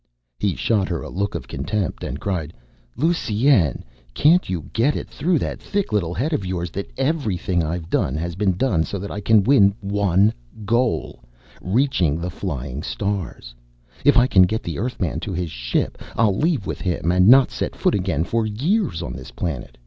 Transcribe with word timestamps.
He 0.39 0.55
shot 0.55 0.89
her 0.89 1.03
a 1.03 1.11
look 1.11 1.35
of 1.35 1.47
contempt 1.47 2.03
and 2.03 2.19
cried, 2.19 2.53
"Lusine, 2.97 3.83
can't 4.15 4.49
you 4.49 4.67
get 4.73 4.95
it 4.95 5.07
through 5.07 5.37
that 5.37 5.61
thick 5.61 5.93
little 5.93 6.15
head 6.15 6.33
of 6.33 6.43
yours 6.43 6.71
that 6.71 6.89
everything 6.97 7.61
I've 7.61 7.87
done 7.87 8.15
has 8.15 8.33
been 8.33 8.57
done 8.57 8.83
so 8.83 8.97
that 8.97 9.11
I 9.11 9.21
can 9.21 9.43
win 9.43 9.75
one 9.79 10.33
goal: 10.65 11.19
reach 11.61 11.99
the 11.99 12.31
Flying 12.31 12.81
Stars? 12.81 13.53
If 14.03 14.17
I 14.17 14.25
can 14.25 14.41
get 14.47 14.63
the 14.63 14.79
Earthman 14.79 15.19
to 15.19 15.33
his 15.33 15.51
ship 15.51 15.99
I'll 16.15 16.35
leave 16.35 16.65
with 16.65 16.81
him 16.81 17.11
and 17.11 17.27
not 17.27 17.51
set 17.51 17.75
foot 17.75 17.93
again 17.93 18.23
for 18.23 18.47
years 18.47 19.03
on 19.03 19.13
this 19.13 19.29
planet. 19.29 19.77